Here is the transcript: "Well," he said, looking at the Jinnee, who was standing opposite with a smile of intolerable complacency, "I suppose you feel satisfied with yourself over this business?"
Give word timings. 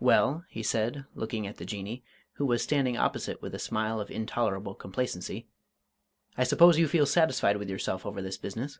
"Well," 0.00 0.42
he 0.48 0.62
said, 0.62 1.04
looking 1.14 1.46
at 1.46 1.58
the 1.58 1.66
Jinnee, 1.66 2.02
who 2.36 2.46
was 2.46 2.62
standing 2.62 2.96
opposite 2.96 3.42
with 3.42 3.54
a 3.54 3.58
smile 3.58 4.00
of 4.00 4.10
intolerable 4.10 4.74
complacency, 4.74 5.48
"I 6.34 6.44
suppose 6.44 6.78
you 6.78 6.88
feel 6.88 7.04
satisfied 7.04 7.58
with 7.58 7.68
yourself 7.68 8.06
over 8.06 8.22
this 8.22 8.38
business?" 8.38 8.78